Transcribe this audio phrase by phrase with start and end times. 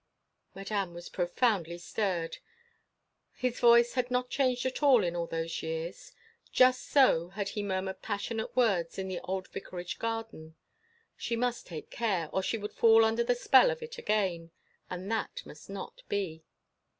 [0.55, 2.39] Madame was profoundly stirred.
[3.33, 6.11] His voice had not changed at all in all those years:
[6.51, 10.55] just so had he murmured passionate words in the old vicarage garden.
[11.15, 15.43] She must take care, or she would fall under the spell of it again—and that
[15.45, 16.45] must not be.